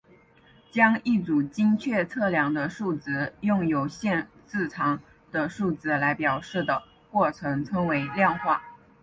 [0.71, 4.99] 将一组精确测量的数值用有限字长
[5.31, 6.81] 的数值来表示的
[7.11, 8.63] 过程称为量化。